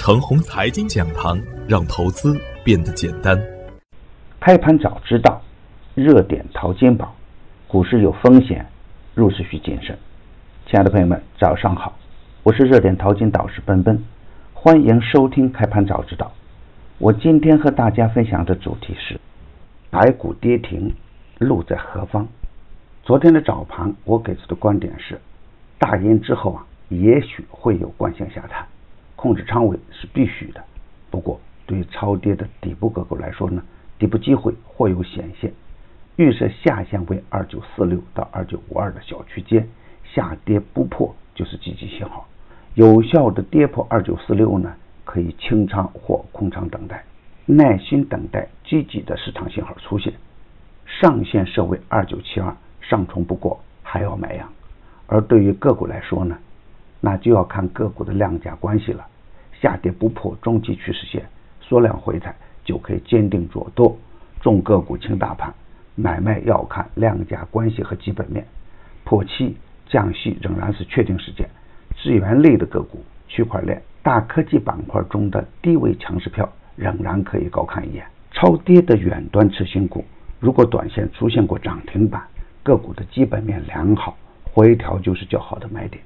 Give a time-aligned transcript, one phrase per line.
[0.00, 1.38] 程红财经讲堂，
[1.68, 3.38] 让投资变得简单。
[4.40, 5.42] 开盘早知道，
[5.94, 7.14] 热点淘金宝，
[7.68, 8.64] 股市有风险，
[9.14, 9.94] 入市需谨慎。
[10.64, 11.94] 亲爱的朋友们，早上好，
[12.42, 14.02] 我是热点淘金导师奔奔，
[14.54, 16.32] 欢迎收听开盘早知道。
[16.96, 19.20] 我今天和大家分享的主题是：
[19.90, 20.94] 白股跌停，
[21.36, 22.26] 路在何方？
[23.02, 25.20] 昨天的早盘，我给出的观点是，
[25.78, 28.66] 大阴之后啊，也许会有惯性下探。
[29.20, 30.64] 控制仓位是必须的，
[31.10, 33.62] 不过对于超跌的底部个股来说呢，
[33.98, 35.52] 底部机会或有显现。
[36.16, 39.68] 预设下限为二九四六到二九五二的小区间，
[40.14, 42.26] 下跌不破就是积极信号。
[42.72, 44.72] 有效的跌破二九四六呢，
[45.04, 47.04] 可以清仓或空仓等待，
[47.44, 50.14] 耐心等待积极的市场信号出现。
[50.86, 54.50] 上限设为二九七二，上冲不过还要买阳。
[55.06, 56.38] 而对于个股来说呢？
[57.02, 59.06] 那就要看个股的量价关系了，
[59.60, 61.22] 下跌不破中期趋势线，
[61.60, 63.96] 缩量回踩就可以坚定做多。
[64.40, 65.52] 重个股轻大盘，
[65.94, 68.46] 买卖要看量价关系和基本面。
[69.04, 71.48] 破七降息仍然是确定事件。
[72.02, 78.06] 资源类的个股、区块链、大科技板块中的低位强势票仍然可以高看一眼。
[78.32, 80.04] 超跌的远端次新股，
[80.38, 82.22] 如果短线出现过涨停板，
[82.62, 86.02] 个股的基本面良好，回调就是较好的买点。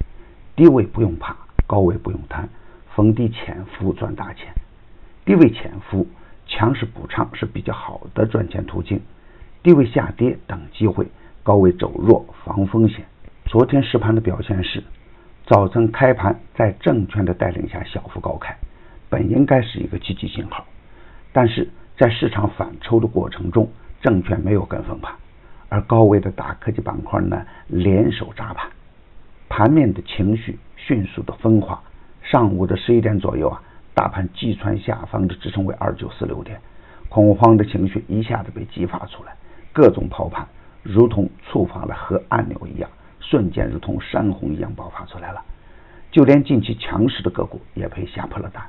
[0.56, 2.48] 低位不用怕，高位不用贪，
[2.94, 4.54] 逢低潜伏赚大钱。
[5.24, 6.06] 低位潜伏，
[6.46, 9.00] 强势补仓是比较好的赚钱途径。
[9.62, 11.06] 低位下跌等机会，
[11.42, 13.04] 高位走弱防风险。
[13.46, 14.82] 昨天实盘的表现是，
[15.46, 18.56] 早晨开盘在证券的带领下小幅高开，
[19.08, 20.64] 本应该是一个积极信号，
[21.32, 23.68] 但是在市场反抽的过程中，
[24.02, 25.14] 证券没有跟风盘，
[25.68, 28.70] 而高位的大科技板块呢联手砸盘。
[29.48, 31.82] 盘面的情绪迅速的分化，
[32.24, 33.62] 上午的十一点左右啊，
[33.94, 36.58] 大盘击穿下方的支撑位二九四六点，
[37.10, 39.36] 恐慌的情绪一下子被激发出来，
[39.74, 40.46] 各种抛盘
[40.82, 42.88] 如同触发了核按钮一样，
[43.20, 45.44] 瞬间如同山洪一样爆发出来了，
[46.10, 48.64] 就连近期强势的个股也被吓破了胆，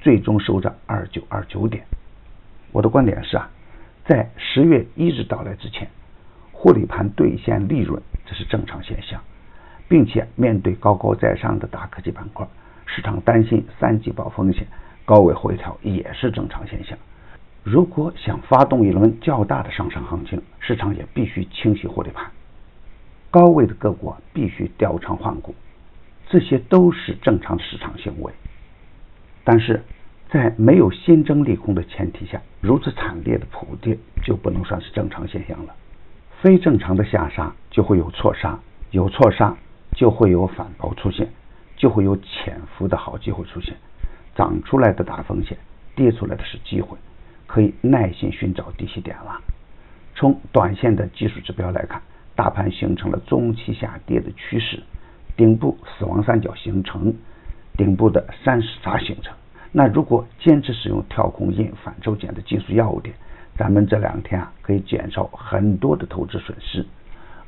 [0.00, 1.84] 最终收在二九二九点。
[2.70, 3.50] 我的观点是啊，
[4.06, 5.88] 在十月一日到来之前，
[6.52, 9.20] 获利盘兑现利润，这是正常现象。
[9.88, 12.46] 并且面对高高在上的大科技板块，
[13.30, 14.66] 担心三季报风险，
[15.04, 16.98] 高位回调也是正常现象。
[17.62, 22.26] 如果想发动一轮较大的上升行情，市场也必须清洗获利盘，
[23.30, 25.54] 高位的个股必须调仓换股，
[26.28, 28.32] 这些都是正常市场行为。
[29.44, 29.80] 但是
[30.28, 35.74] 在没有新增利空的前提下，如此惨烈的普跌就不能算是正常现象了。
[36.42, 38.58] 非正常的下杀就会有错杀，
[38.90, 39.56] 有错杀。
[39.92, 41.28] 就会有反包出现，
[41.80, 43.74] 就会有潜伏的好机会出现，
[44.34, 45.56] 涨出来的大风险，
[45.96, 46.98] 跌出来的是机会，
[47.46, 49.40] 可以耐心寻找低吸点了。
[50.14, 52.02] 从短线的技术指标来看，
[52.36, 54.82] 大盘形成了中期下跌的趋势，
[55.38, 57.14] 顶部死亡三角形成，
[57.78, 59.34] 顶部的三十叉形成。
[59.72, 63.14] 那如果坚持使用跳空阴反抽减的技术要点，
[63.56, 66.84] 咱们这两天啊可以减少很多的投资损失。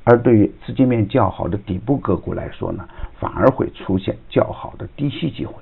[0.04, 2.88] 而对于资金面较好的底部个股来说呢，
[3.20, 5.54] 反而会出现较好的低吸机会。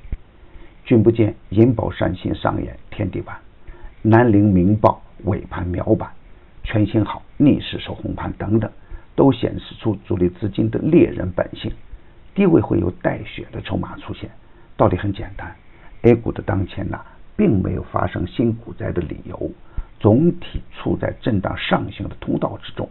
[0.85, 3.37] 君不见银保山新上演天地板，
[4.03, 6.11] 南陵明报尾盘秒板，
[6.65, 8.71] 全新好逆势收红盘等等，
[9.15, 11.71] 都显示出主力资金的猎人本性。
[12.35, 14.31] 低位会有带血的筹码出现，
[14.77, 15.55] 道理很简单。
[16.03, 16.99] A 股的当前呢，
[17.37, 19.51] 并没有发生新股灾的理由，
[20.01, 22.89] 总体处在震荡上行的通道之中。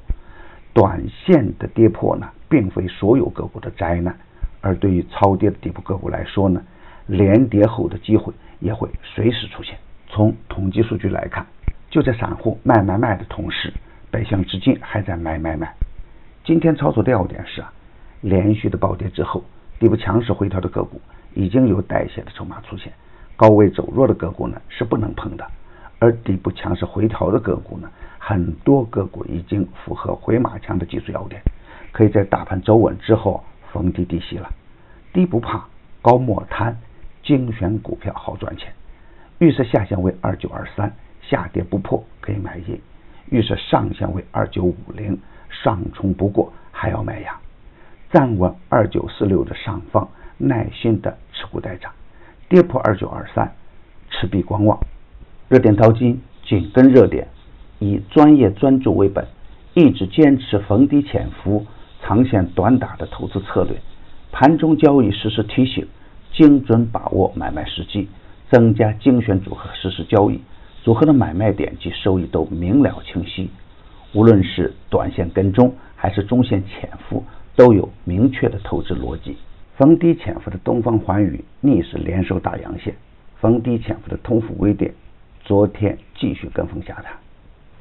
[0.73, 4.15] 短线的跌破呢，并非所有个股的灾难，
[4.61, 6.61] 而对于超跌的底部个股来说呢，
[7.07, 9.75] 连跌后的机会也会随时出现。
[10.07, 11.45] 从统计数据来看，
[11.89, 13.73] 就在散户卖卖卖的同时，
[14.11, 15.73] 北向资金还在买买买。
[16.43, 17.73] 今天操作的要点是啊，
[18.21, 19.43] 连续的暴跌之后，
[19.79, 21.01] 底部强势回调的个股
[21.33, 22.93] 已经有代谢的筹码出现，
[23.35, 25.45] 高位走弱的个股呢是不能碰的，
[25.99, 27.89] 而底部强势回调的个股呢。
[28.29, 31.41] 很多个股已经符合回马枪的技术要点，
[31.91, 34.47] 可以在大盘走稳之后逢低低吸了。
[35.11, 35.65] 低不怕，
[35.99, 36.77] 高莫贪，
[37.23, 38.71] 精选股票好赚钱。
[39.39, 40.93] 预设下限为二九二三，
[41.23, 42.75] 下跌不破可以买进；
[43.31, 47.35] 预设上限为二九五零，上冲不过还要买压。
[48.11, 51.91] 站稳二九四六的上方，耐心的持股待涨。
[52.47, 53.51] 跌破二九二三，
[54.11, 54.79] 持币观望。
[55.47, 57.27] 热点淘金，紧跟热点。
[57.79, 59.25] 以专业专注为本，
[59.73, 61.65] 一直坚持逢低潜伏、
[62.01, 63.77] 长线短打的投资策略。
[64.31, 65.87] 盘中交易实时提醒，
[66.31, 68.07] 精准把握买卖时机，
[68.49, 70.39] 增加精选组合实时交易，
[70.83, 73.49] 组合的买卖点及收益都明了清晰。
[74.13, 77.23] 无论是短线跟踪还是中线潜伏，
[77.55, 79.37] 都有明确的投资逻辑。
[79.77, 82.93] 逢低潜伏的东方环宇逆势连收大阳线，
[83.39, 84.93] 逢低潜伏的通富微电
[85.43, 87.13] 昨天继续跟风下探。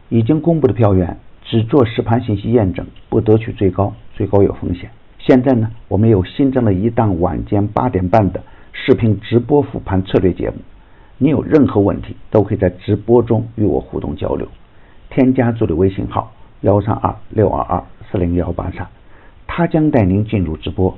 [0.09, 4.91] 已经公布的票源只做实盘信息验证，不得取最高，最高有风险。
[5.19, 10.57] 现在呢，我们有新增了一档晚间八点半的视频直播复盘策略节目，
[11.19, 14.49] 你有任何问题都可以在直播中与我互动交流。
[15.11, 18.87] 添加助理微信号幺三二六二二四零幺八三，
[19.47, 20.97] 他将带您进入直播。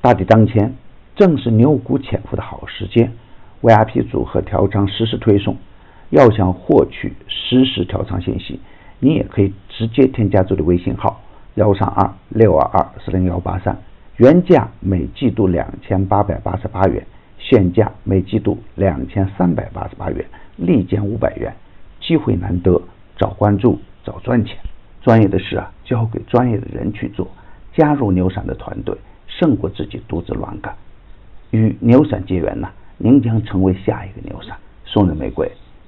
[0.00, 0.74] 大敌当前，
[1.14, 3.12] 正是牛股潜伏的好时间。
[3.62, 5.56] VIP 组合调仓实时推送，
[6.10, 8.60] 要想获取实时调仓信息，
[9.00, 11.20] 你也可以直接添加助理微信号
[11.54, 13.76] 幺三二六二二四零幺八三。
[14.16, 17.06] 原价每季度两千八百八十八元，
[17.38, 20.24] 现价每季度两千三百八十八元，
[20.56, 21.54] 立减五百元，
[22.00, 22.80] 机会难得。
[23.18, 24.56] 早关注，早赚钱。
[25.02, 27.28] 专业的事啊，交给专业的人去做。
[27.74, 30.74] 加入牛散的团队，胜过自己独自乱干。
[31.50, 34.56] 与牛散结缘呢，您将成为下一个牛散。
[34.84, 35.50] 送人玫瑰，